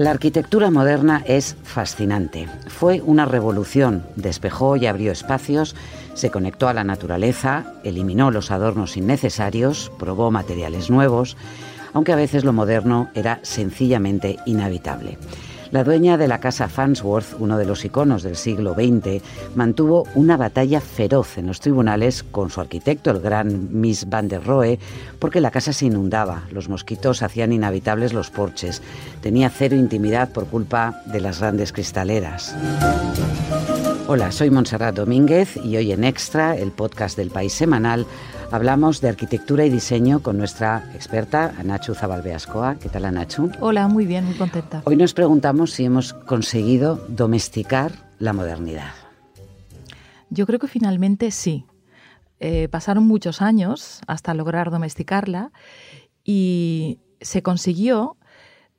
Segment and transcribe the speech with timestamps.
[0.00, 2.48] La arquitectura moderna es fascinante.
[2.68, 5.76] Fue una revolución, despejó y abrió espacios,
[6.14, 11.36] se conectó a la naturaleza, eliminó los adornos innecesarios, probó materiales nuevos,
[11.92, 15.18] aunque a veces lo moderno era sencillamente inhabitable.
[15.70, 19.22] La dueña de la casa Fansworth, uno de los iconos del siglo XX,
[19.54, 24.42] mantuvo una batalla feroz en los tribunales con su arquitecto, el gran Miss Van der
[24.42, 24.80] Rohe,
[25.20, 28.82] porque la casa se inundaba, los mosquitos hacían inhabitables los porches,
[29.20, 32.52] tenía cero intimidad por culpa de las grandes cristaleras.
[34.08, 38.06] Hola, soy Montserrat Domínguez y hoy en Extra, el podcast del País Semanal,
[38.52, 42.80] Hablamos de arquitectura y diseño con nuestra experta, Anachu Zabalbeascoa.
[42.80, 43.52] ¿Qué tal, Anachu?
[43.60, 44.82] Hola, muy bien, muy contenta.
[44.86, 48.90] Hoy nos preguntamos si hemos conseguido domesticar la modernidad.
[50.30, 51.64] Yo creo que finalmente sí.
[52.40, 55.52] Eh, pasaron muchos años hasta lograr domesticarla
[56.24, 58.16] y se consiguió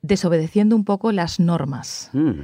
[0.02, 2.10] desobedeciendo un poco las normas.
[2.12, 2.40] Mm.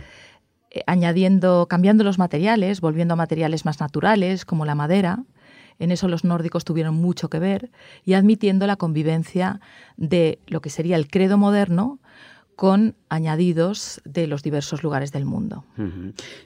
[0.71, 5.25] Eh, añadiendo, cambiando los materiales, volviendo a materiales más naturales, como la madera,
[5.79, 7.71] en eso los nórdicos tuvieron mucho que ver
[8.05, 9.61] y admitiendo la convivencia
[9.97, 11.99] de lo que sería el credo moderno
[12.59, 15.65] con añadidos de los diversos lugares del mundo.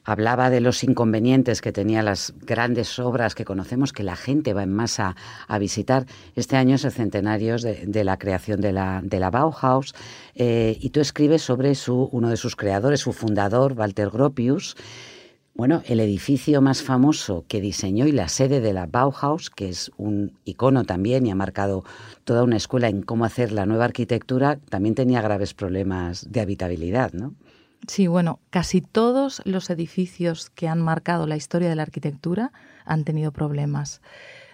[0.04, 4.62] Hablaba de los inconvenientes que tenían las grandes obras que conocemos, que la gente va
[4.62, 5.16] en masa
[5.48, 6.04] a visitar.
[6.36, 9.94] Este año es el centenario de, la creación de la, Bauhaus
[10.34, 14.76] eh, y tú escribes sobre su, uno de sus creadores, su fundador, Walter Gropius,
[15.54, 19.90] bueno, el edificio más famoso que diseñó y la sede de la Bauhaus, que es
[19.96, 21.84] un icono también y ha marcado
[22.24, 27.12] toda una escuela en cómo hacer la nueva arquitectura, también tenía graves problemas de habitabilidad,
[27.12, 27.34] ¿no?
[27.86, 32.52] Sí, bueno, casi todos los edificios que han marcado la historia de la arquitectura
[32.84, 34.00] han tenido problemas.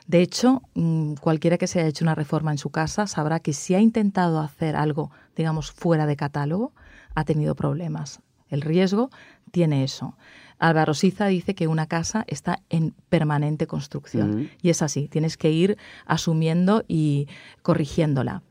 [0.06, 3.52] De hecho, mm, cualquiera que se haya hecho una reforma en su casa sabrá que
[3.52, 6.72] si ha intentado hacer algo, digamos, fuera de catálogo,
[7.14, 8.20] ha tenido problemas.
[8.48, 9.10] El riesgo
[9.50, 10.16] tiene eso.
[10.58, 14.50] Álvaro Siza dice que una casa está en permanente construcción.
[14.60, 15.76] Y es así, tienes que ir
[16.06, 17.28] asumiendo y
[17.62, 18.42] corrigiéndola.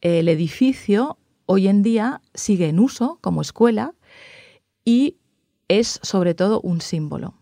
[0.00, 3.94] El edificio hoy en día sigue en uso como escuela
[4.84, 5.16] y
[5.68, 7.34] es sobre todo un símbolo.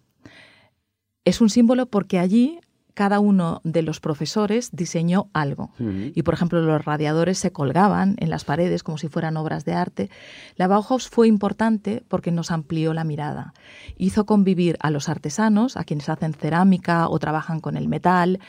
[1.25, 2.61] Es un símbolo porque allí
[2.95, 5.71] cada uno de los profesores diseñó algo.
[6.15, 9.75] Y, por ejemplo, los radiadores se colgaban en las paredes como si fueran obras de
[9.75, 10.11] arte.
[10.57, 13.55] La Bauhaus fue importante porque nos amplió la mirada.
[13.97, 18.41] Hizo convivir a los artesanos, a quienes hacen cerámica o trabajan con el metal,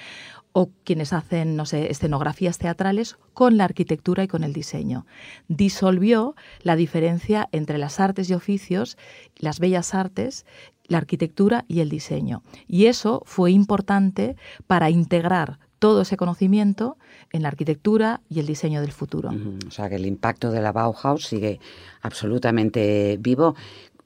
[0.54, 5.06] o quienes hacen, no sé, escenografías teatrales con la arquitectura y con el diseño.
[5.48, 8.98] Disolvió la diferencia entre las artes y oficios,
[9.36, 10.46] las bellas artes
[10.88, 12.44] la arquitectura y el diseño.
[12.68, 14.36] Y eso fue importante
[14.68, 16.98] para integrar todo ese conocimiento
[17.34, 19.32] en la arquitectura y el diseño del futuro.
[19.68, 21.60] O sea que el impacto de la Bauhaus sigue
[22.02, 23.56] absolutamente vivo.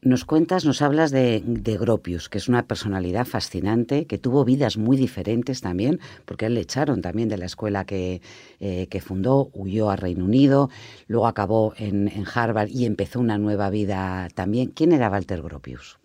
[0.07, 1.43] Nos cuentas, nos hablas de,
[1.77, 6.61] Gropius, que es una personalidad fascinante, que tuvo vidas muy diferentes también, porque él le
[6.61, 8.21] echaron también de la escuela que,
[8.61, 10.69] eh, que fundó, huyó a Reino Unido,
[11.07, 14.67] luego acabó en, en Harvard y empezó una nueva vida también.
[14.67, 15.99] ¿Quién era Walter Gropius?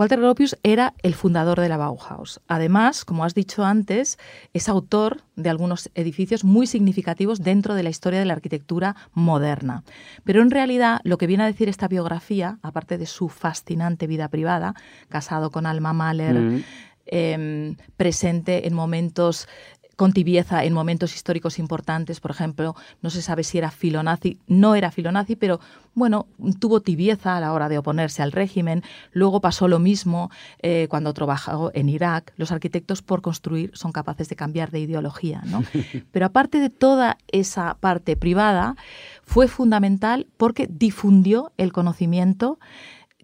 [0.00, 2.40] Walter Gropius era el fundador de la Bauhaus.
[2.48, 4.18] Además, como has dicho antes,
[4.54, 9.84] es autor de algunos edificios muy significativos dentro de la historia de la arquitectura moderna.
[10.24, 14.28] Pero en realidad lo que viene a decir esta biografía, aparte de su fascinante vida
[14.28, 14.74] privada,
[15.10, 16.64] casado con Alma Mahler, mm.
[17.04, 19.48] em, presente en momentos
[20.00, 24.74] con tibieza en momentos históricos importantes, por ejemplo, no se sabe si era filonazi, no
[24.74, 25.60] era filonazi, pero
[25.92, 26.26] bueno,
[26.58, 28.82] tuvo tibieza a la hora de oponerse al régimen.
[29.12, 30.30] Luego pasó lo mismo
[30.62, 32.32] eh, cuando trabajó en Irak.
[32.38, 35.64] Los arquitectos por construir son capaces de cambiar de ideología, ¿no?
[36.12, 38.76] Pero aparte de toda esa parte privada,
[39.22, 42.58] fue fundamental porque difundió el conocimiento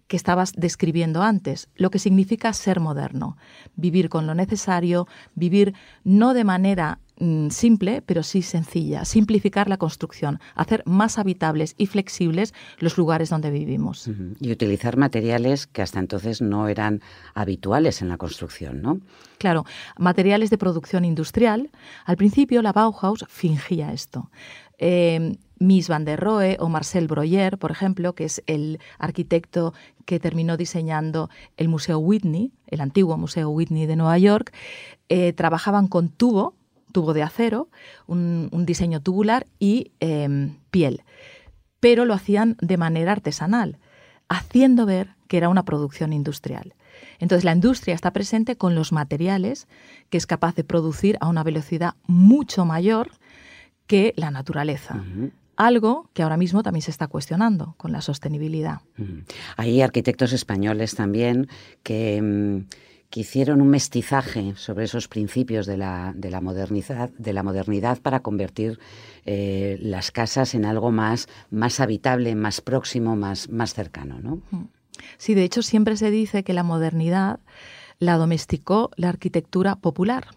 [0.07, 3.37] que estabas describiendo antes, lo que significa ser moderno,
[3.75, 5.73] vivir con lo necesario, vivir
[6.03, 11.87] no de manera mm, simple, pero sí sencilla, simplificar la construcción, hacer más habitables y
[11.87, 14.09] flexibles los lugares donde vivimos.
[14.39, 17.01] Y utilizar materiales que hasta entonces no eran
[17.33, 18.99] habituales en la construcción, ¿no?
[19.39, 19.65] Claro,
[19.97, 21.69] materiales de producción industrial.
[22.05, 24.31] Al principio la Bauhaus fingía esto.
[24.79, 29.73] Eh, Miss Van der Rohe o Marcel Breuer, por ejemplo, que es el arquitecto
[30.05, 34.53] que terminó diseñando el Museo Whitney, el antiguo Museo Whitney de Nueva York,
[35.09, 36.55] eh, trabajaban con tubo,
[36.91, 37.69] tubo de acero,
[38.07, 41.03] un, diseño tubular y em, piel,
[41.79, 43.77] pero lo hacían de manera artesanal,
[44.29, 46.73] haciendo ver que era una producción industrial.
[47.19, 49.67] Entonces la industria está presente con los materiales
[50.09, 53.11] que es capaz de producir a una velocidad mucho mayor
[53.87, 55.03] que la naturaleza.
[55.57, 58.81] Algo que ahora mismo también se está cuestionando con la sostenibilidad.
[58.97, 59.19] Mm.
[59.57, 61.47] Hay arquitectos españoles también
[61.83, 62.65] que, mm,
[63.09, 67.99] que hicieron un mestizaje sobre esos principios de la, de la, modernidad, de la modernidad
[68.01, 68.79] para convertir
[69.25, 74.19] eh, las casas en algo más, más habitable, más próximo, más, más cercano.
[74.19, 74.41] ¿no?
[74.51, 74.65] Mm.
[75.17, 77.39] Sí, de hecho siempre se dice que la modernidad
[77.99, 80.27] la domesticó la arquitectura popular.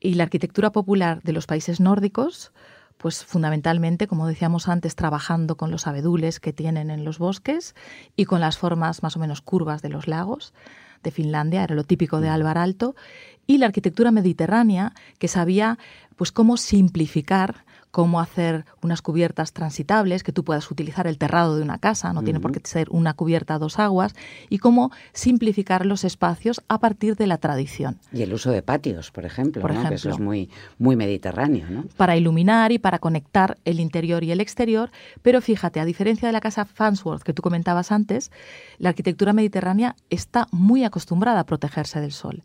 [0.00, 2.52] Y la arquitectura popular de los países nórdicos
[2.98, 7.74] pues fundamentalmente, como decíamos antes, trabajando con los abedules que tienen en los bosques
[8.16, 10.54] y con las formas más o menos curvas de los lagos
[11.02, 12.32] de Finlandia, era lo típico de mm.
[12.32, 12.96] Álvar Alto,
[13.46, 15.78] y la arquitectura mediterránea que sabía
[16.16, 17.64] pues cómo simplificar
[17.94, 22.24] cómo hacer unas cubiertas transitables, que tú puedas utilizar el terrado de una casa, no
[22.24, 24.16] tiene por qué ser una cubierta a dos aguas,
[24.50, 28.00] y cómo simplificar los espacios a partir de la tradición.
[28.12, 31.70] Y el uso de patios, por ejemplo, por ejemplo que eso es muy, muy mediterráneo.
[31.70, 31.84] ¿no?
[31.96, 34.90] Para iluminar y para conectar el interior y el exterior,
[35.22, 38.32] pero fíjate, a diferencia de la casa Fansworth que tú comentabas antes,
[38.78, 42.42] la arquitectura mediterránea está muy acostumbrada a protegerse del sol,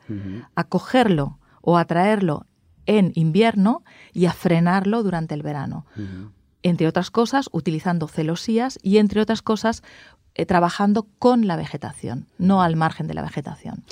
[0.53, 2.45] a cogerlo o atraerlo
[2.85, 3.83] en invierno
[4.13, 5.85] y a frenarlo durante el verano.
[6.63, 9.83] Entre otras cosas, utilizando celosías y entre otras cosas,
[10.39, 13.83] eh, trabajando con la vegetación, no al margen de la vegetación.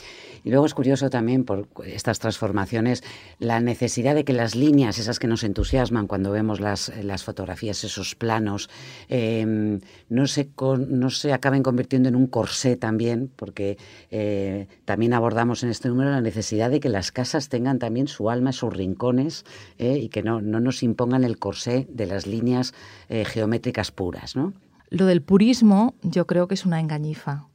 [0.46, 3.04] Y luego es curioso también por estas transformaciones
[3.38, 6.90] la necesidad de que las líneas, esas que nos entusiasman cuando vemos las,
[7.26, 8.70] fotografías, esos planos,
[9.10, 10.48] em, no, se
[10.88, 13.78] no se acaben convirtiendo en un corsé también, porque
[14.10, 18.30] eh, también abordamos en este número la necesidad de que las casas tengan también su
[18.30, 19.44] alma, sus rincones,
[19.80, 22.74] eh, y que no, no nos impongan el corsé de las líneas
[23.10, 24.54] geométricas puras, ¿no?
[24.89, 27.48] Lo del purismo yo creo que es una engañifa.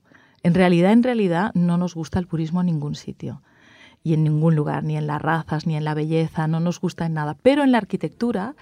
[0.42, 3.42] En realidad, en realidad, no nos gusta el purismo en ningún sitio
[4.04, 7.06] y en ningún lugar, ni en las razas, ni en la belleza, no nos gusta
[7.06, 7.36] en nada.
[7.42, 8.54] Pero en la arquitectura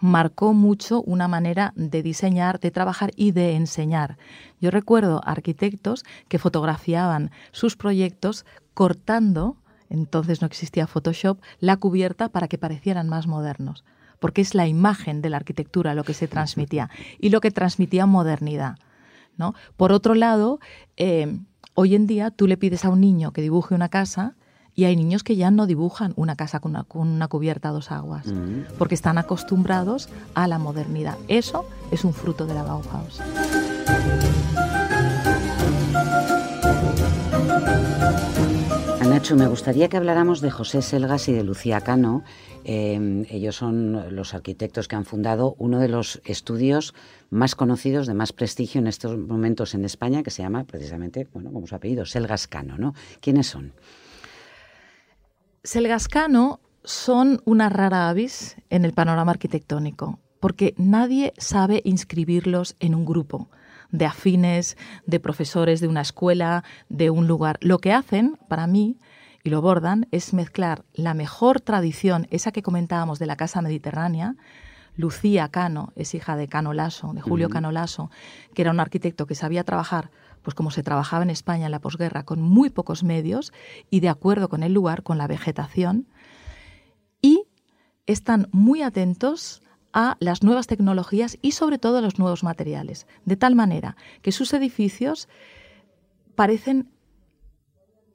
[0.00, 4.18] marcó mucho una manera de diseñar, de trabajar y de enseñar.
[4.60, 8.44] Yo recuerdo arquitectos que fotografiaban sus proyectos
[8.74, 9.56] cortando,
[9.88, 13.84] entonces no existía Photoshop, la cubierta para que parecieran más modernos
[14.20, 18.06] porque es la imagen de la arquitectura lo que se transmitía y lo que transmitía
[18.06, 18.76] modernidad.
[19.36, 19.54] ¿no?
[19.76, 20.60] Por otro lado,
[20.96, 21.38] eh,
[21.74, 24.34] hoy en día tú le pides a un niño que dibuje una casa
[24.74, 28.26] y hay niños que ya no dibujan una casa con una, cubierta a dos aguas,
[28.26, 28.76] mm.
[28.78, 31.18] porque están acostumbrados a la modernidad.
[31.28, 33.20] Eso es un fruto de la Bauhaus.
[39.20, 42.24] Nacho, me gustaría que habláramos de José Selgas y de Lucía Cano.
[42.64, 46.94] Em, ellos son los arquitectos que han fundado uno de los estudios
[47.28, 51.52] más conocidos, de más prestigio en estos momentos en España, que se llama precisamente, bueno,
[51.52, 52.94] como su apellido, Selgas Cano, ¿no?
[53.20, 53.74] ¿Quiénes son?
[55.64, 62.94] Selgas Cano son una rara avis en el panorama arquitectónico, porque nadie sabe inscribirlos en
[62.94, 63.50] un grupo
[63.92, 64.76] de afines,
[65.06, 67.58] de profesores de una escuela, de un lugar.
[67.60, 68.96] Lo que hacen, para mí,
[69.42, 74.36] y lo bordan, es mezclar la mejor tradición, esa que comentábamos de la Casa Mediterránea,
[74.96, 78.10] Lucía Cano es hija de Cano Lasso, de Julio Cano Lasso,
[78.54, 80.10] que era un arquitecto que sabía trabajar,
[80.42, 83.52] pues como se trabajaba en España en la posguerra, con muy pocos medios
[83.88, 86.06] y de acuerdo con el lugar, con la vegetación,
[87.22, 87.44] y
[88.06, 93.36] están muy atentos a las nuevas tecnologías y sobre todo a los nuevos materiales, de
[93.36, 95.28] tal manera que sus edificios
[96.34, 96.90] parecen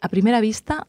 [0.01, 0.87] a primera vista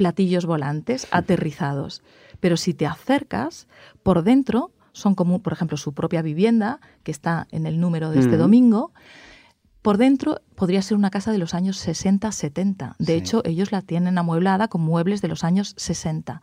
[0.00, 2.02] platillos volantes aterrizados,
[2.40, 3.68] pero si te acercas,
[4.02, 8.20] por dentro son como, por ejemplo, su propia vivienda, que está en el número de
[8.20, 8.92] este domingo,
[9.82, 12.94] por dentro podría ser una casa de los años 60-70.
[12.98, 16.40] De hecho, ellos la tienen amueblada con muebles de los años 60.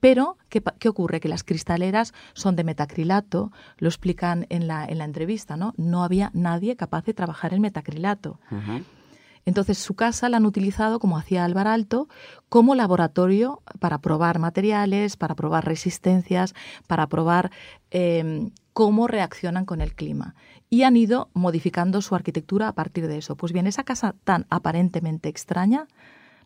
[0.00, 1.20] Pero, ¿qué, ocurre?
[1.20, 5.74] Que las cristaleras son de metacrilato, lo explican en la, en la entrevista, ¿no?
[5.76, 8.40] No había nadie capaz de trabajar en metacrilato.
[9.44, 12.08] Entonces, su casa la han utilizado, como hacía Álvar Alto,
[12.48, 16.54] como laboratorio para probar materiales, para probar resistencias,
[16.86, 17.50] para probar
[17.90, 20.34] em, cómo reaccionan con el clima.
[20.68, 23.36] Y han ido modificando su arquitectura a partir de eso.
[23.36, 25.86] Pues bien, esa casa tan aparentemente extraña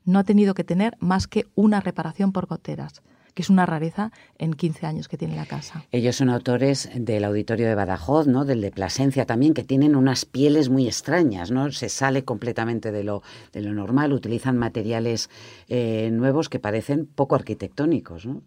[0.05, 3.03] no ha tenido que tener más que una reparación por goteras
[3.35, 5.85] que es una rareza en 15 años que tiene la casa.
[5.91, 8.45] Ellos son autores del Auditorio de Badajoz, ¿no?
[8.45, 11.71] del de Plasencia también, que tienen unas pieles muy extrañas, ¿no?
[11.73, 13.23] se sale completamente de lo,
[13.53, 15.31] de lo normal, utilizan materiales
[15.69, 18.25] eh, nuevos que parecen poco arquitectónicos.
[18.25, 18.43] ¿no?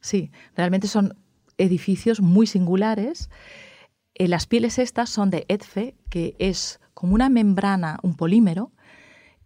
[0.00, 1.16] Sí, realmente son
[1.58, 3.28] edificios muy singulares.
[4.14, 8.72] Eh, las pieles estas son de EDFE, que es como una membrana, un polímero,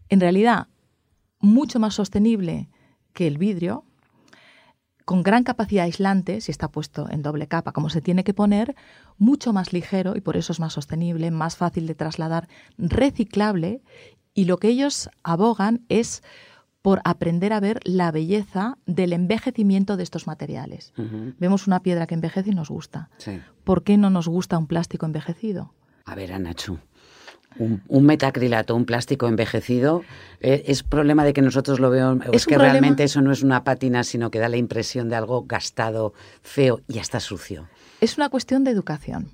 [0.09, 0.69] en realidad
[1.41, 2.71] mucho más sostenible
[3.13, 3.85] que el vidrio,
[5.05, 8.75] con gran capacidad aislante, si está puesto en doble capa como se tiene que poner,
[9.19, 13.83] mucho más ligero y por eso es más sostenible, más fácil de trasladar, reciclable
[14.35, 16.23] y lo que ellos abogan es
[16.83, 20.93] por aprender a ver la belleza del envejecimiento de estos materiales.
[21.39, 23.09] Vemos una piedra que envejece y nos gusta.
[23.65, 25.73] ¿Por qué no nos gusta un plástico envejecido?
[26.05, 26.79] A ver, Anachu,
[27.59, 30.03] un, metacrilato, un plástico envejecido,
[30.41, 32.27] eh, ¿es problema de que nosotros lo veamos?
[32.33, 35.45] ¿Es, que realmente eso no es una pátina, sino que da la impresión de algo
[35.47, 37.69] gastado, feo y hasta sucio?
[38.01, 39.31] Es una cuestión de educación.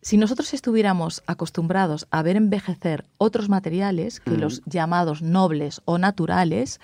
[0.00, 6.80] Si nosotros estuviéramos acostumbrados a ver envejecer otros materiales que los llamados nobles o naturales,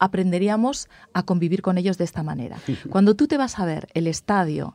[0.00, 2.56] aprenderíamos a convivir con ellos de esta manera.
[2.88, 4.74] Cuando tú te vas a ver el estadio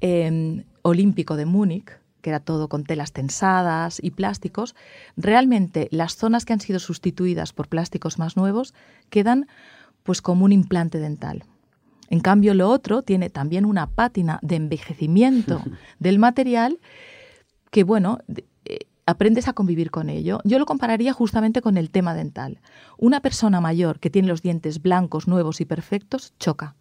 [0.00, 4.74] em, olímpico de Múnich, que era todo con telas tensadas y plásticos,
[5.16, 8.72] realmente las zonas que han sido sustituidas por plásticos más nuevos
[9.10, 9.46] quedan
[10.02, 11.44] pues como un implante dental.
[12.08, 15.62] En cambio, lo otro tiene también una pátina de envejecimiento
[15.98, 16.78] del material
[17.70, 18.18] que, bueno,
[18.66, 20.40] eh, aprendes a convivir con ello.
[20.44, 22.60] Yo lo compararía justamente con el tema dental.
[22.98, 26.76] Una persona mayor que tiene los dientes blancos, nuevos y perfectos, choca.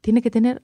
[0.00, 0.62] Tiene que tener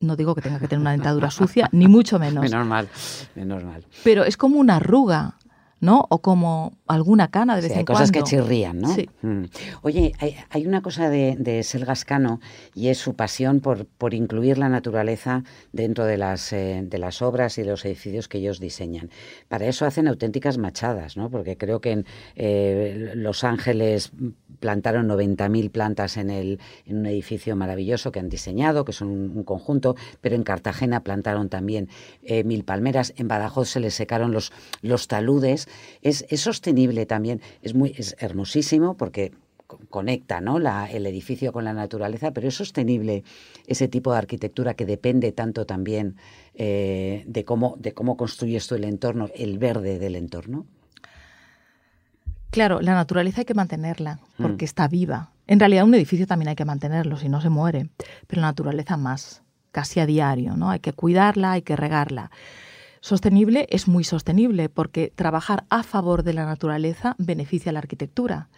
[0.00, 2.42] no digo que tenga que tener una dentadura sucia, ni mucho menos.
[2.42, 2.88] Menos mal,
[3.34, 3.84] menos mal.
[4.04, 5.36] Pero es como una arruga.
[5.78, 6.06] ¿no?
[6.08, 8.94] O como alguna cana de vez en cosas que chirrían, ¿no?
[8.94, 9.08] Sí.
[9.20, 9.44] Mm.
[9.82, 10.12] Oye,
[10.50, 12.40] hay, una cosa de, de Selgascano
[12.74, 17.20] y es su pasión por, por incluir la naturaleza dentro de las, eh, de las
[17.20, 19.10] obras y de los edificios que ellos diseñan.
[19.48, 21.30] Para eso hacen auténticas machadas, ¿no?
[21.30, 24.12] Porque creo que en eh, Los Ángeles
[24.60, 29.44] plantaron 90.000 plantas en, el, en un edificio maravilloso que han diseñado, que son un,
[29.44, 31.88] conjunto, pero en Cartagena plantaron también
[32.22, 35.68] eh, mil palmeras, en Badajoz se les secaron los, los taludes.
[36.02, 39.32] Es, es sostenible también, es, muy, es hermosísimo porque
[39.66, 40.58] conecta ¿no?
[40.58, 43.24] La, el edificio con la naturaleza, pero es sostenible
[43.66, 46.16] ese tipo de arquitectura que depende tanto también
[46.54, 50.66] eh, de, cómo, de cómo construyes tú el entorno, el verde del entorno.
[52.50, 54.70] Claro, la naturaleza hay que mantenerla porque mm.
[54.70, 55.30] está viva.
[55.46, 57.90] En realidad un edificio también hay que mantenerlo, si no se muere,
[58.26, 60.70] pero la naturaleza más, casi a diario, ¿no?
[60.70, 62.30] Hay que cuidarla, hay que regarla.
[63.00, 68.48] Sostenible es muy sostenible porque trabajar a favor de la naturaleza beneficia a la arquitectura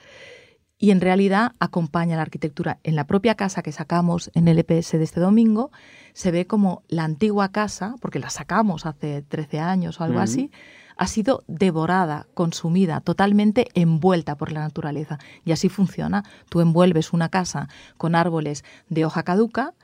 [0.79, 2.79] y en realidad acompaña a la arquitectura.
[2.85, 5.73] En la propia casa que sacamos en el EPS de este domingo,
[6.13, 10.53] se ve como la antigua casa, porque la sacamos hace 13 años o algo así,
[10.99, 15.19] ha sido devorada, consumida, totalmente envuelta por la naturaleza.
[15.45, 16.25] Y así funciona.
[16.51, 19.75] Tú envuelves una casa con árboles de hoja caduca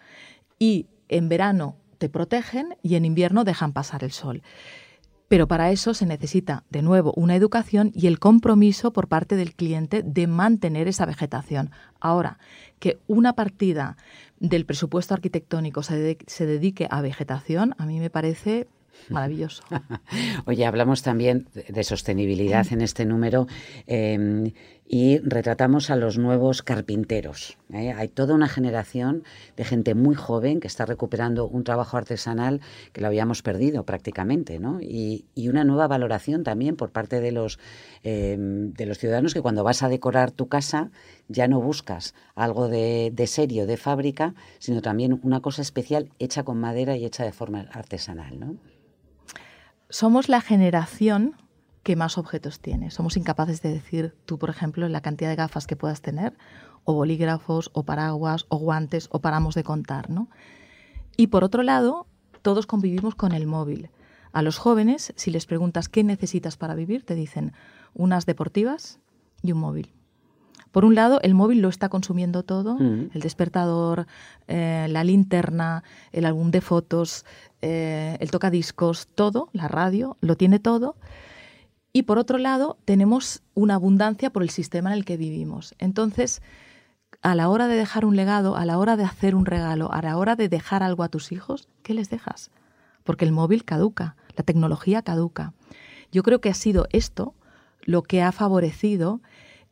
[0.59, 4.43] y en verano te protegen y en invierno dejan pasar el sol.
[5.29, 9.55] Pero para eso se necesita, de nuevo, una educación y el compromiso por parte del
[9.55, 11.71] cliente de mantener esa vegetación.
[11.99, 12.39] Ahora,
[12.79, 13.97] que una partida
[14.39, 18.69] del presupuesto arquitectónico se, dedique a vegetación, a mí me parece
[19.11, 19.63] Maravilloso.
[20.47, 23.47] Oye, hablamos también de sostenibilidad en este número
[23.87, 24.53] em,
[24.87, 27.59] y retratamos a los nuevos carpinteros.
[27.73, 27.93] ¿eh?
[27.93, 29.25] Hay toda una generación
[29.57, 32.61] de gente muy joven que está recuperando un trabajo artesanal
[32.93, 34.79] que lo habíamos perdido prácticamente, ¿no?
[34.81, 37.61] Y, una nueva valoración también por parte de los,
[38.03, 40.91] em, de los ciudadanos que cuando vas a decorar tu casa
[41.29, 46.43] ya no buscas algo de, de serio, de fábrica, sino también una cosa especial hecha
[46.43, 48.57] con madera y hecha de forma artesanal, ¿no?
[49.95, 51.37] Somos la generación
[51.85, 52.91] que más objetos tiene.
[52.91, 56.37] Somos incapaces de decir, tú, por ejemplo, la cantidad de gafas que puedas tener,
[56.83, 60.29] o bolígrafos, o paraguas, o guantes, o paramos de contar, ¿no?
[61.17, 62.09] Y por otro lado,
[62.43, 63.89] todos convivimos con el móvil.
[64.33, 67.53] A los jóvenes, si les preguntas qué necesitas para vivir, te dicen
[67.95, 68.99] unas deportivas
[69.43, 69.95] y un móvil.
[70.75, 73.11] Por un lado, el móvil lo está consumiendo todo, mm.
[73.15, 74.09] el despertador,
[74.49, 77.25] eh, la linterna, el álbum de fotos,
[77.63, 80.97] eh, el tocadiscos, todo, la radio, lo tiene todo.
[81.93, 85.77] Y por otro lado, tenemos una abundancia por el sistema en el que vivimos.
[85.79, 86.43] Entonces,
[87.23, 90.03] a la hora de dejar un legado, a la hora de hacer un regalo, a
[90.03, 92.51] la hora de dejar algo a tus hijos, ¿qué les dejas?
[93.05, 95.53] Porque el móvil caduca, la tecnología caduca.
[96.11, 97.33] Yo creo que ha sido esto
[97.85, 99.21] lo que ha favorecido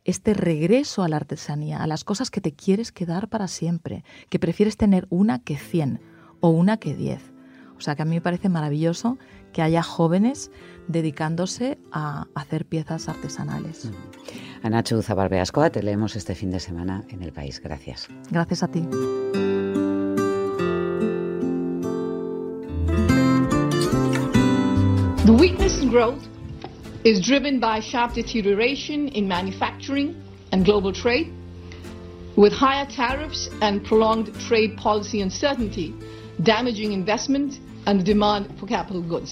[0.05, 4.39] este regreso a la artesanía, a las cosas que te quieres quedar para siempre, que
[4.39, 6.01] prefieres tener una que cien
[6.39, 7.31] o una que diez.
[7.77, 9.17] O sea que a mí me parece maravilloso
[9.51, 10.51] que haya jóvenes
[10.87, 13.85] dedicándose a hacer piezas artesanales.
[13.85, 14.65] Mm.
[14.65, 17.59] Anacho Zabarbeascoa, te leemos este fin de semana en El País.
[17.61, 18.07] Gracias.
[18.31, 18.87] Gracias a ti.
[25.25, 26.21] The weakness in growth
[27.03, 30.15] is driven by sharp deterioration in manufacturing
[30.51, 31.33] and global trade,
[32.35, 35.93] with higher tariffs and prolonged trade policy uncertainty,
[36.41, 37.59] damaging investment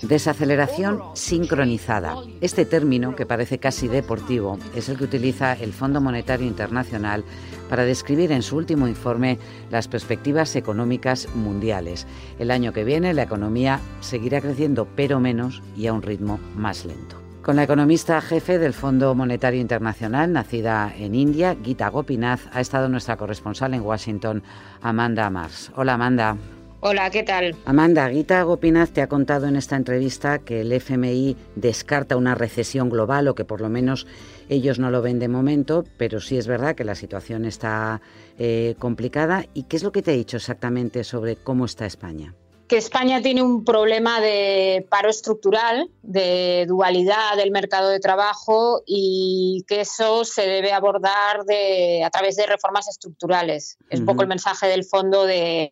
[0.03, 2.15] Desaceleración sincronizada.
[2.41, 7.23] Este término, que parece casi deportivo, es el que utiliza el Fondo Monetario Internacional
[7.69, 12.07] para describir en su último informe las perspectivas económicas mundiales.
[12.39, 16.83] El año que viene la economía seguirá creciendo, pero menos y a un ritmo más
[16.85, 17.20] lento.
[17.41, 22.87] Con la economista jefe del Fondo Monetario Internacional, nacida en India, Gita Gopinath, ha estado
[22.87, 24.43] nuestra corresponsal en Washington,
[24.83, 25.71] Amanda Mars.
[25.75, 26.37] Hola, Amanda.
[26.81, 27.55] Hola, ¿qué tal?
[27.65, 32.91] Amanda, Guita Gopinaz te ha contado en esta entrevista que el FMI descarta una recesión
[32.91, 34.05] global o que por lo menos
[34.47, 38.01] ellos no lo ven de momento, pero sí es verdad que la situación está
[38.37, 39.45] eh, complicada.
[39.55, 42.35] ¿Y qué es lo que te ha dicho exactamente sobre cómo está España?
[42.71, 49.65] Que España tiene un problema de paro estructural, de dualidad del mercado de trabajo y
[49.67, 53.77] que eso se debe abordar de, a través de reformas estructurales.
[53.89, 55.69] Es un poco el mensaje del fondo de,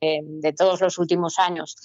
[0.58, 1.78] todos los últimos años.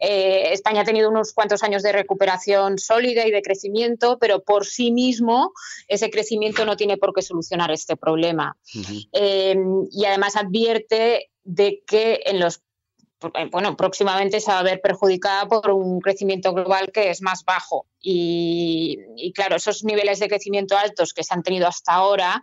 [0.00, 4.66] Eh, España ha tenido unos cuantos años de recuperación sólida y de crecimiento, pero por
[4.66, 5.52] sí mismo
[5.86, 8.56] ese crecimiento no tiene por qué solucionar este problema.
[9.12, 9.56] Eh,
[9.92, 12.65] y además advierte de que en los
[13.50, 17.86] bueno, próximamente se va a ver perjudicada por un crecimiento global que es más bajo.
[18.00, 22.42] Y, claro, esos niveles de crecimiento altos que se han tenido hasta ahora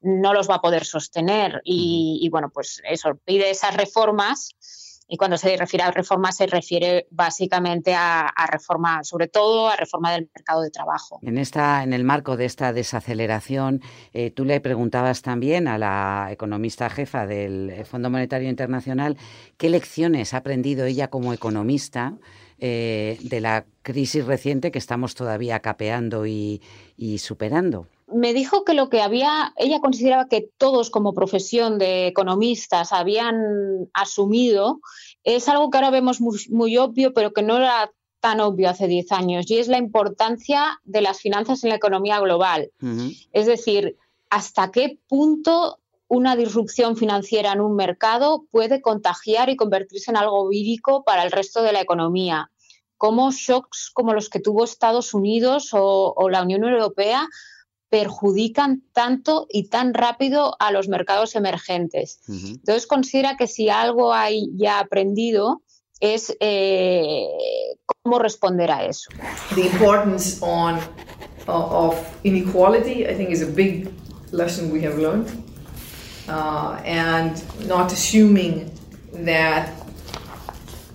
[0.00, 1.60] no los va a poder sostener.
[1.64, 4.54] Y, y bueno, pues eso, pide esas reformas
[5.06, 10.12] y cuando se refiere a reforma se refiere básicamente a, reforma, sobre todo a reforma
[10.12, 11.18] del mercado de trabajo.
[11.22, 13.82] En, esta, en el marco de esta desaceleración,
[14.12, 19.16] eh, tú le preguntabas también a la economista jefa del Fondo Monetario Internacional
[19.56, 22.14] qué lecciones ha aprendido ella como economista
[22.58, 26.60] eh, de la crisis reciente que estamos todavía capeando y
[27.18, 27.88] superando
[28.24, 33.36] me dijo que lo que había, ella consideraba que todos como profesión de economistas habían
[33.92, 34.80] asumido,
[35.24, 39.12] es algo que ahora vemos muy, obvio, pero que no era tan obvio hace 10
[39.12, 42.70] años, y es la importancia de las finanzas en la economía global.
[43.34, 43.98] Es decir,
[44.30, 50.48] hasta qué punto una disrupción financiera en un mercado puede contagiar y convertirse en algo
[50.48, 52.50] vírico para el resto de la economía.
[52.96, 57.28] Cómo shocks como los que tuvo Estados Unidos o la Unión Europea
[57.94, 62.18] perjudican tanto y tan rápido a los mercados emergentes.
[62.26, 65.62] Entonces considera que si algo hay ya aprendido
[66.00, 67.28] es eh,
[67.86, 69.10] cómo responder a eso.
[69.54, 70.80] The importance on,
[71.46, 73.88] uh, of inequality, I think, is a big
[74.32, 75.28] lesson we have learned,
[76.28, 78.72] uh, and not assuming
[79.24, 79.68] that,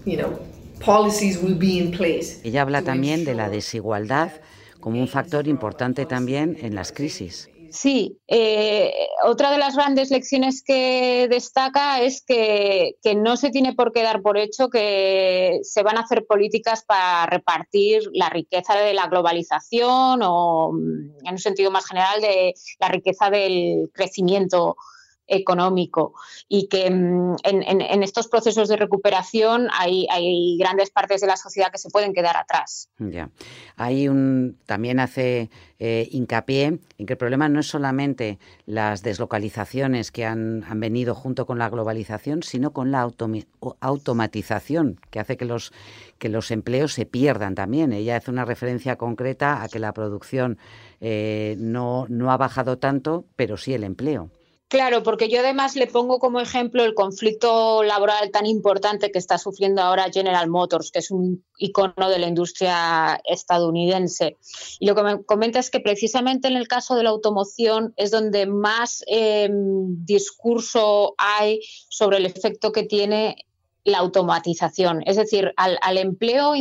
[0.06, 0.38] you know,
[0.82, 2.42] policies will be in place.
[2.44, 4.34] Ella habla también de la desigualdad
[4.80, 7.50] como un factor importante también en las crisis.
[7.72, 8.92] Sí, eh,
[9.24, 14.22] otra de las grandes lecciones que destaca es que, no se tiene por qué dar
[14.22, 20.22] por hecho que se van a hacer políticas para repartir la riqueza de la globalización
[20.24, 24.76] o, mm, en un sentido más general, de la riqueza del crecimiento
[25.30, 26.14] económico
[26.48, 30.08] y que mm, en, estos procesos de recuperación hay,
[30.58, 32.90] grandes partes de la sociedad que se pueden quedar atrás.
[32.98, 33.30] Ya.
[33.78, 40.12] Hay un también hace eh, hincapié en que el problema no es solamente las deslocalizaciones
[40.12, 43.08] que han, venido junto con la globalización, sino con la
[43.80, 45.46] automatización que hace que
[46.30, 47.94] los empleos se pierdan también.
[47.94, 50.58] Ella hace una referencia concreta a que la producción
[51.02, 54.30] eh, no ha bajado tanto, pero sí el empleo.
[54.70, 59.40] Claro, porque yo además le pongo como ejemplo el conflicto laboral tan importante que está
[59.40, 64.38] sufriendo ahora General Motors, que es un icono de la industria estadounidense.
[64.80, 68.12] Y lo que me comenta es que precisamente en el caso de la automoción es
[68.12, 73.48] donde más em, discurso hay sobre el efecto que tiene
[73.86, 75.02] la automatización.
[75.08, 76.54] Es decir, al, al empleo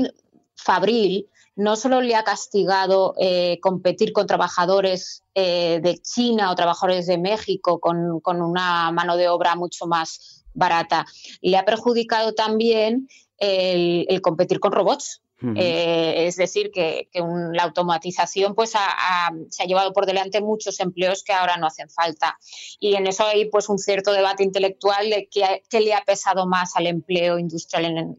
[0.55, 7.07] fabril no solo le ha castigado eh, competir con trabajadores eh, de China o trabajadores
[7.07, 11.05] de México con, una mano de obra mucho más barata,
[11.41, 15.21] le ha perjudicado también el competir con robots.
[15.41, 17.09] Eh, es decir, que,
[17.53, 22.39] la automatización pues, se ha llevado por delante muchos empleos que ahora no hacen falta.
[22.81, 26.75] Y en eso hay pues, un cierto debate intelectual de qué, le ha pesado más
[26.75, 28.17] al empleo industrial en,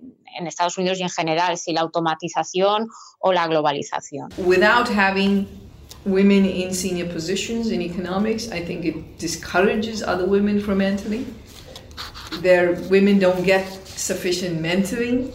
[0.47, 2.87] Estados Unidos y en general, si la automatización
[3.19, 4.29] o la globalización.
[4.37, 5.47] Without having
[6.05, 11.25] women in senior positions in economics, I think it discourages other women from entering.
[12.41, 13.65] Their women don't get
[13.97, 15.33] sufficient mentoring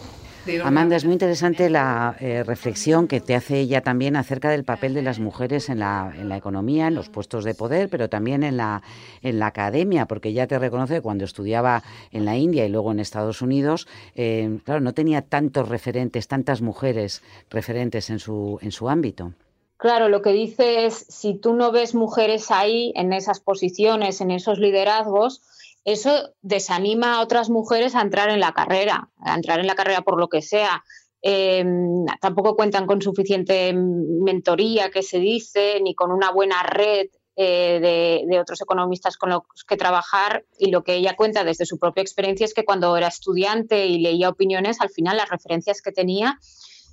[0.63, 4.93] Amanda, es muy interesante la eh, reflexión que te hace ella también acerca del papel
[4.93, 8.43] de las mujeres en la, en la economía, en los puestos de poder, pero también
[8.43, 8.83] en la,
[9.21, 12.91] en la academia, porque ella te reconoce que cuando estudiaba en la India y luego
[12.91, 18.71] en Estados Unidos, eh, claro, no tenía tantos referentes, tantas mujeres referentes en su, en
[18.71, 19.33] su ámbito.
[19.77, 24.31] Claro, lo que dice es, si tú no ves mujeres ahí, en esas posiciones, en
[24.31, 25.41] esos liderazgos,
[25.85, 30.01] eso desanima a otras mujeres a entrar en la carrera, a entrar en la carrera
[30.01, 30.83] por lo que sea.
[31.21, 38.25] Em, tampoco cuentan con suficiente mentoría, que se dice, ni con una buena red eh,
[38.27, 40.45] de, otros economistas con los que trabajar.
[40.57, 43.99] Y lo que ella cuenta desde su propia experiencia es que cuando era estudiante y
[43.99, 46.39] leía opiniones, al final las referencias que tenía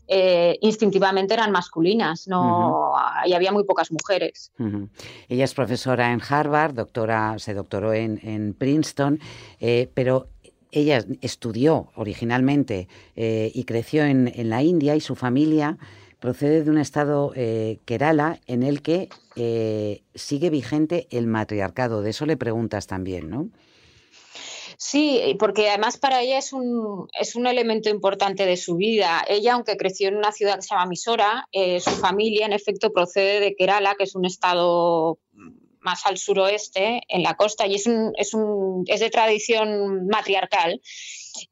[0.09, 2.93] eh, instintivamente eran masculinas, no
[3.25, 4.53] y había muy pocas mujeres.
[5.29, 9.21] Ella es profesora en Harvard, doctora, se doctoró en, Princeton,
[9.61, 10.29] eh, pero
[10.71, 15.79] ella estudió originalmente eh, y creció en, la India y su familia
[16.19, 17.33] procede de un estado
[17.85, 19.09] Kerala en el que
[20.15, 22.03] sigue vigente el matriarcado.
[22.03, 23.49] De eso le preguntas también, ¿no?
[24.85, 29.25] Sí, porque además para ella es un, es un elemento importante de su vida.
[29.29, 32.92] Ella, aunque creció en una ciudad que se llama Misora, eh, su familia en efecto
[32.92, 35.21] procede de Kerala, que es un estado
[35.83, 40.83] más al suroeste, en la costa, y es, un, es, un, es de tradición matriarcal.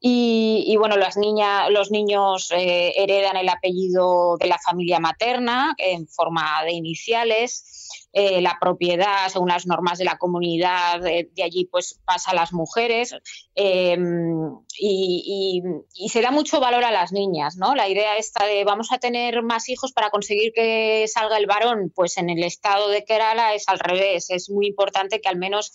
[0.00, 6.08] Y, bueno, las niñas, los niños eh, heredan el apellido de la familia materna en
[6.08, 7.79] forma de iniciales.
[8.12, 12.52] Eh, la propiedad, según las normas de la comunidad, de, allí pues pasa a las
[12.52, 13.14] mujeres
[13.54, 15.62] em, y,
[16.08, 17.74] se da mucho valor a las niñas, ¿no?
[17.74, 21.92] La idea esta de vamos a tener más hijos para conseguir que salga el varón,
[21.94, 25.72] pues en el estado de Kerala es al revés, es muy importante que al menos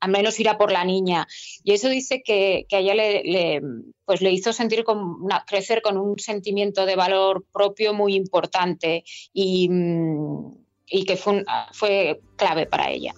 [0.00, 1.26] al menos irá por la niña.
[1.62, 3.62] Y eso dice que, a ella le,
[4.04, 4.84] pues le hizo sentir
[5.46, 9.04] crecer con un sentimiento de valor propio muy importante.
[9.32, 10.63] Y, mm,
[10.94, 13.12] y que fue, fue clave para ella.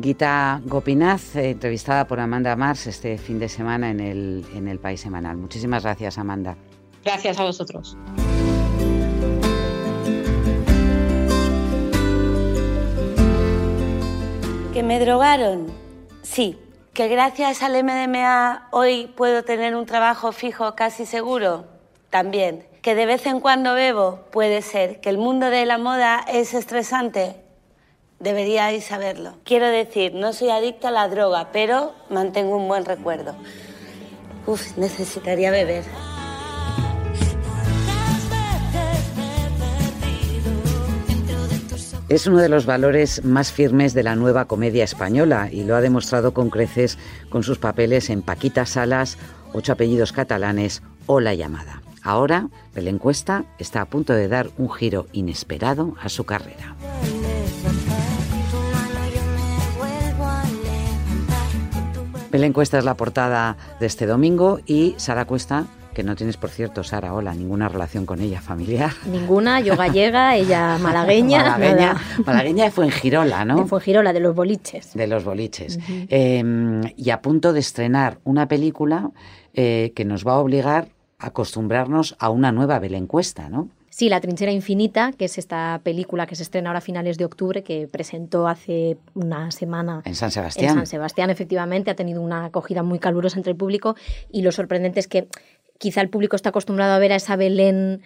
[0.00, 4.78] Gita Gopinath, eh, entrevistada por Amanda Mars este fin de semana en el, en el
[4.78, 5.36] País Semanal.
[5.36, 6.56] Muchísimas gracias, Amanda.
[7.04, 7.98] Gracias a vosotros.
[14.72, 15.66] ¿Que me drogaron?
[16.22, 16.58] Sí.
[16.94, 21.66] ¿Que gracias al MDMA hoy puedo tener un trabajo fijo casi seguro?
[22.10, 26.24] También que de vez en cuando bebo, puede ser, que el mundo de la moda
[26.28, 27.36] es estresante,
[28.20, 29.34] deberíais saberlo.
[29.44, 33.34] Quiero decir, no soy adicta a la droga, pero mantengo un buen recuerdo.
[34.46, 35.84] Uf, necesitaría beber.
[42.08, 45.82] Es uno de los valores más firmes de la nueva comedia española y lo ha
[45.82, 49.18] demostrado con creces con sus papeles en Paquita Salas,
[49.52, 51.77] Ocho apellidos catalanes o La llamada.
[52.08, 56.74] Ahora, la encuesta está a punto de dar un giro inesperado a su carrera.
[62.32, 66.48] La encuesta es la portada de este domingo y Sara Cuesta que no tienes, por
[66.48, 68.92] cierto, Sara, hola, ninguna relación con ella familiar.
[69.04, 71.58] Ninguna, yo gallega, ella malagueña.
[71.58, 73.56] malagueña, malagueña de Fuengirola, ¿no?
[73.56, 74.94] De Fuengirola, de los boliches.
[74.94, 75.78] De los boliches.
[76.08, 79.10] Em, y a punto de estrenar una película
[79.52, 80.88] eh, que nos va a obligar
[81.18, 83.68] acostumbrarnos a una nueva Belencuesta, ¿no?
[83.90, 87.24] Sí, La Trinchera Infinita, que es esta película que se estrena ahora a finales de
[87.24, 90.02] octubre, que presentó hace una semana.
[90.04, 90.70] En San Sebastián.
[90.70, 93.96] En San Sebastián, efectivamente, ha tenido una acogida muy calurosa entre el público
[94.30, 95.26] y lo sorprendente es que
[95.78, 98.02] quizá el público está acostumbrado a ver a esa Belén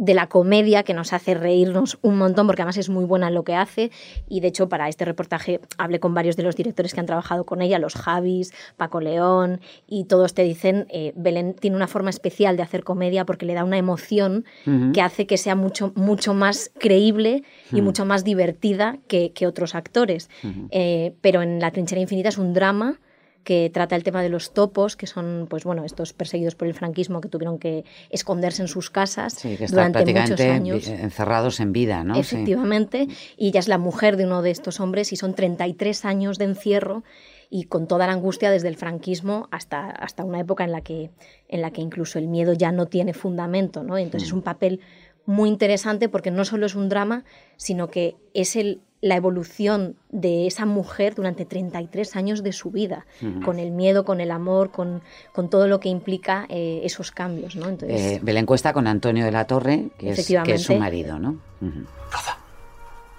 [0.00, 3.34] de la comedia que nos hace reírnos un montón porque además es muy buena en
[3.34, 3.90] lo que hace.
[4.30, 7.44] Y de hecho para este reportaje hablé con varios de los directores que han trabajado
[7.44, 12.08] con ella, los Javis, Paco León y todos te dicen eh, Belén tiene una forma
[12.08, 14.46] especial de hacer comedia porque le da una emoción
[14.94, 20.30] que hace que sea mucho, mucho más creíble y mucho más divertida que, otros actores.
[20.70, 23.00] Eh, pero en La trinchera infinita es un drama
[23.44, 26.74] que trata el tema de los topos, que son pues bueno, estos perseguidos por el
[26.74, 29.38] franquismo que tuvieron que esconderse en sus casas
[29.70, 30.88] durante muchos años.
[30.88, 32.16] encerrados en vida, ¿no?
[32.16, 36.38] Efectivamente, y ella es la mujer de uno de estos hombres y son 33 años
[36.38, 37.02] de encierro
[37.50, 41.10] y con toda la angustia desde el franquismo hasta, hasta una época en la, que,
[41.48, 43.98] en la que incluso el miedo ya no tiene fundamento, ¿no?
[43.98, 44.80] Entonces es un papel
[45.26, 47.24] muy interesante porque no solo es un drama,
[47.56, 53.06] sino que es el, la evolución de esa mujer durante 33 años de su vida,
[53.44, 55.02] con el miedo, con el amor, con,
[55.32, 57.56] con todo lo que implica eh, esos cambios.
[57.56, 57.68] ¿no?
[57.68, 60.74] Entonces, eh, ve la encuesta con Antonio de la Torre, que es, que es su
[60.74, 61.18] marido.
[61.18, 61.40] ¿no?
[61.60, 62.38] Rosa,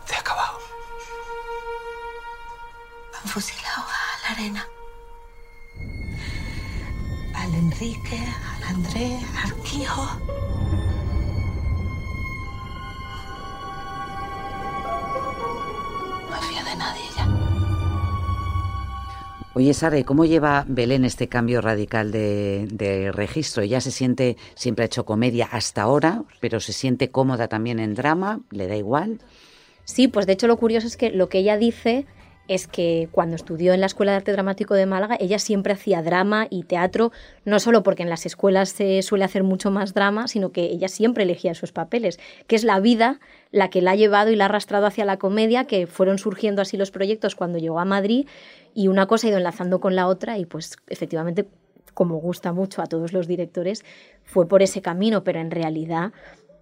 [0.07, 0.57] te he acabado.
[3.21, 4.67] Han fusilado a la arena.
[7.33, 8.19] Al Enrique,
[8.57, 10.80] al André, al Quijo.
[16.31, 17.27] No fía de nadie ya.
[19.53, 23.63] Oye, Sara, ¿y cómo lleva Belén este cambio radical de, de, registro?
[23.63, 27.93] Ella se siente, siempre ha hecho comedia hasta ahora, pero se siente cómoda también en
[27.93, 29.19] drama, le da igual.
[29.83, 32.05] Sí, pues de hecho lo curioso es que lo que ella dice
[32.47, 36.01] es que cuando estudió en la Escuela de Arte Dramático de Málaga, ella siempre hacía
[36.01, 37.11] drama y teatro,
[37.45, 40.87] no solo porque en las escuelas se suele hacer mucho más drama, sino que ella
[40.87, 43.19] siempre elegía sus papeles, que es la vida
[43.51, 46.61] la que la ha llevado y la ha arrastrado hacia la comedia, que fueron surgiendo
[46.61, 48.27] así los proyectos cuando llegó a Madrid
[48.73, 51.47] y una cosa ha ido enlazando con la otra y pues efectivamente,
[51.93, 53.83] como gusta mucho a todos los directores,
[54.23, 56.11] fue por ese camino, pero en realidad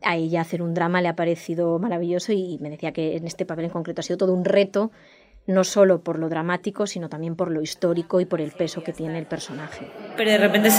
[0.01, 3.45] a ella hacer un drama le ha parecido maravilloso y me decía que en este
[3.45, 4.91] papel en concreto ha sido todo un reto
[5.47, 8.93] no solo por lo dramático, sino también por lo histórico y por el peso que
[8.93, 9.87] tiene el personaje.
[10.15, 10.69] Pero de repente,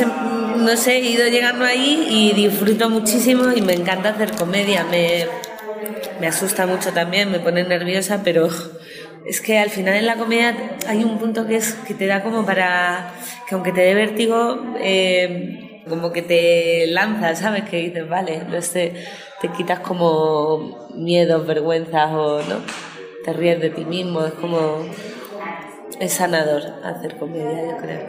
[0.57, 4.85] no sé, he ido llegando ahí y disfruto muchísimo y me encanta hacer comedia.
[4.85, 5.27] Me,
[6.21, 8.49] me asusta mucho también, me pone nerviosa, pero
[9.27, 12.23] es que al final en la comedia hay un punto que, es, que te da
[12.23, 13.13] como para,
[13.49, 17.65] que aunque te dé vértigo, eh, como que te lanzas, ¿sabes?
[17.65, 19.05] Que dices, vale, entonces te,
[19.41, 22.90] te quitas como miedos, vergüenzas o, ¿no?
[23.31, 24.97] Te ríes de ti mismo, es como...
[26.01, 28.03] es sanador hacer comedia, yo creo.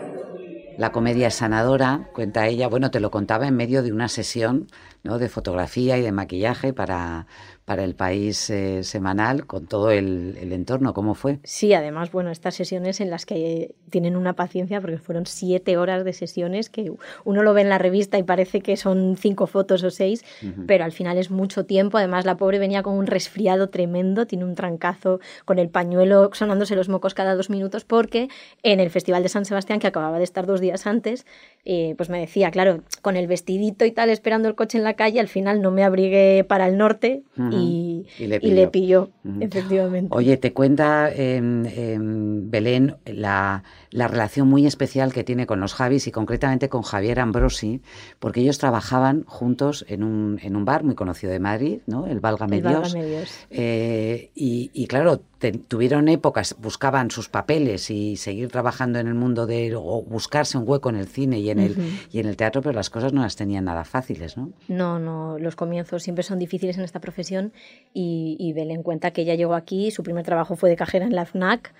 [0.75, 4.67] La comedia es sanadora, cuenta ella, bueno, te lo contaba en medio de una sesión
[5.03, 5.19] ¿no?
[5.19, 7.27] de fotografía y de maquillaje para,
[7.71, 10.93] para el país eh, semanal con todo el, el, entorno.
[10.93, 11.39] ¿Cómo fue?
[11.45, 16.03] Sí, además, bueno, estas sesiones en las que tienen una paciencia, porque fueron siete horas
[16.03, 16.91] de sesiones que
[17.23, 20.47] uno lo ve en la revista y parece que son cinco fotos o seis, uh
[20.47, 20.65] -huh.
[20.67, 21.97] pero al final es mucho tiempo.
[21.97, 26.75] Además, la pobre venía con un resfriado tremendo, tiene un trancazo con el pañuelo sonándose
[26.75, 28.27] los mocos cada dos minutos, porque
[28.63, 31.25] en el Festival de San Sebastián, que acababa de estar dos días antes,
[31.63, 34.95] eh, pues me decía, claro, con el vestidito y tal, esperando el coche en la
[34.95, 37.53] calle, al final no me abrigué para el norte uh -huh.
[37.53, 40.15] y y, y, le pilló, y le pilló efectivamente.
[40.15, 45.73] Oye, te cuenta eh, eh, Belén la, la, relación muy especial que tiene con los
[45.73, 47.81] Javis y concretamente con Javier Ambrosi,
[48.19, 52.07] porque ellos trabajaban juntos en un, en un bar muy conocido de Madrid, ¿no?
[52.07, 52.93] El Válgame el Dios.
[52.93, 53.47] Válgame Dios.
[53.49, 59.15] Eh, y, y, claro, te, tuvieron épocas, buscaban sus papeles y seguir trabajando en el
[59.15, 61.65] mundo de, o buscarse un hueco en el cine y en, uh -huh.
[61.65, 61.77] el,
[62.11, 64.51] y en el teatro, pero las cosas no las tenían nada fáciles, ¿no?
[64.67, 67.51] No, no, los comienzos siempre son difíciles en esta profesión
[67.93, 71.15] y, y en cuenta que ella llegó aquí, su primer trabajo fue de cajera en
[71.15, 71.73] la FNAC,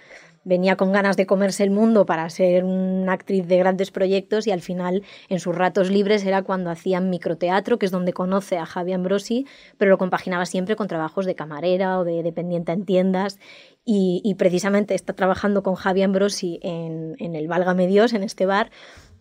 [0.43, 4.51] venía con ganas de comerse el mundo para ser una actriz de grandes proyectos y
[4.51, 8.65] al final en sus ratos libres era cuando hacían microteatro, que es donde conoce a
[8.65, 9.45] Javi Ambrosi,
[9.77, 13.39] pero lo compaginaba siempre con trabajos de camarera o de dependiente en tiendas
[13.85, 18.45] y, y precisamente está trabajando con Javi Ambrosi en, en el Válgame Dios, en este
[18.45, 18.71] bar,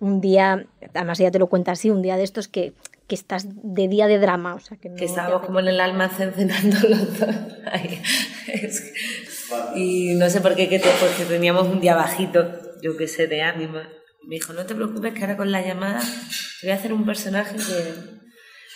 [0.01, 2.73] un día, además ella te lo cuenta así, un día de estos que,
[3.07, 4.55] que estás de día de drama.
[4.55, 7.35] O sea, que, no que estábamos como en el almacén cenando los dos.
[7.71, 8.01] Ay,
[8.47, 8.90] es,
[9.75, 12.51] y no sé por qué, que te, porque teníamos un día bajito,
[12.83, 13.89] yo qué sé, de ánima.
[14.27, 17.07] Me dijo, no te preocupes que ahora con la llamada te voy a hacer un
[17.07, 18.21] personaje que,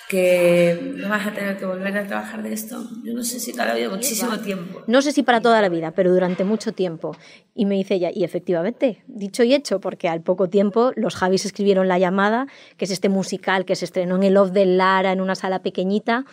[0.08, 2.82] que no vas a tener que volver a trabajar de esto.
[3.04, 4.82] Yo no sé si la vida, muchísimo tiempo.
[4.86, 7.16] No sé si para toda la vida, pero durante mucho tiempo.
[7.54, 11.44] Y me dice ella, y efectivamente, dicho y hecho, porque al poco tiempo los Javis
[11.44, 15.12] escribieron La llamada, que es este musical que se estrenó en el Off de Lara,
[15.12, 16.24] en una sala pequeñita,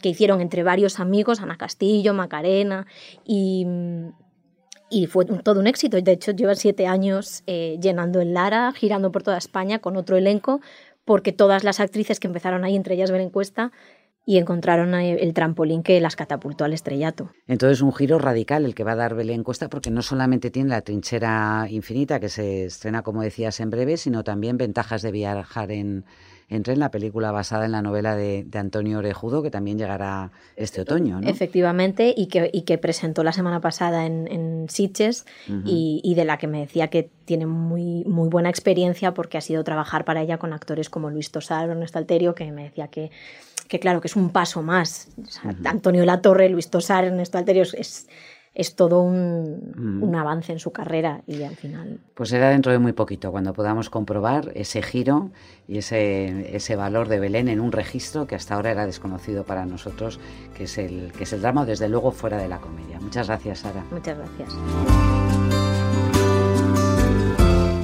[0.00, 2.86] que hicieron entre varios amigos, Ana Castillo, Macarena,
[3.24, 3.66] y,
[4.90, 6.00] y fue todo un éxito.
[6.00, 10.16] De hecho, llevan siete años eh, llenando el Lara, girando por toda España con otro
[10.16, 10.60] elenco,
[11.04, 13.72] porque todas las actrices que empezaron ahí, entre ellas Belén Cuesta,
[14.26, 17.30] y encontraron el trampolín que las catapultó al estrellato.
[17.46, 20.68] Entonces un giro radical el que va a dar Belén Cuesta porque no solamente tiene
[20.68, 25.72] la trinchera infinita que se estrena como decías en breve, sino también ventajas de viajar
[25.72, 26.04] en,
[26.50, 30.30] en tren, la película basada en la novela de, de, Antonio Orejudo que también llegará
[30.56, 31.20] este otoño.
[31.20, 31.28] ¿no?
[31.28, 35.62] Efectivamente y que, y que presentó la semana pasada en, en Sitges uh -huh.
[35.66, 39.42] y, y, de la que me decía que tiene muy, muy buena experiencia porque ha
[39.42, 43.10] sido trabajar para ella con actores como Luis Tosar Ernesto Alterio que me decía que
[43.68, 45.08] que claro, que es un paso más.
[45.22, 45.68] O sea, uh -huh.
[45.68, 48.08] Antonio Latorre, Luis Tosar, Ernesto Alterio, es,
[48.58, 50.02] es todo un, mm.
[50.02, 52.00] un, avance en su carrera y al final.
[52.14, 55.30] Pues será dentro de muy poquito cuando podamos comprobar ese giro
[55.68, 59.64] y ese, ese valor de Belén en un registro que hasta ahora era desconocido para
[59.64, 60.18] nosotros,
[60.56, 62.98] que es el, que es el drama, desde luego fuera de la comedia.
[62.98, 63.84] Muchas gracias, Sara.
[63.92, 64.52] Muchas gracias.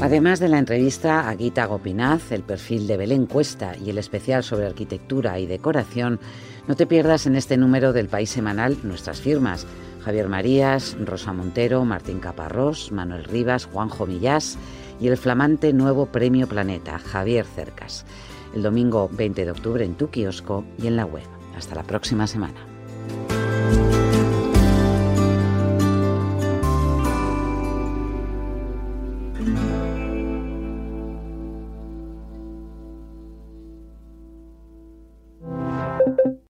[0.02, 4.42] Además de la entrevista a Guita Gopinaz, el perfil de Belén Cuesta y el especial
[4.42, 6.18] sobre arquitectura y decoración,
[6.66, 9.66] no te pierdas en este número del País Semanal nuestras firmas.
[10.04, 14.58] Javier Marías, Rosa Montero, Martín Caparrós, Manuel Rivas, Juanjo Millás
[15.00, 18.04] y el flamante nuevo Premio Planeta, Javier Cercas.
[18.54, 21.24] El domingo 20 de octubre en tu kiosco y en la web.
[21.56, 22.66] Hasta la próxima semana.